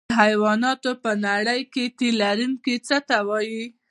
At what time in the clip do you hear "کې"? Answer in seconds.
1.73-1.83